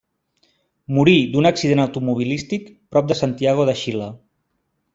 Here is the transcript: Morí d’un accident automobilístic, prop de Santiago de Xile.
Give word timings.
Morí 0.97 1.13
d’un 1.35 1.49
accident 1.49 1.81
automobilístic, 1.83 2.73
prop 2.95 3.13
de 3.13 3.19
Santiago 3.21 3.69
de 3.71 3.77
Xile. 3.83 4.09